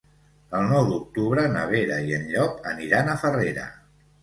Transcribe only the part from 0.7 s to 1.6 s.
nou d'octubre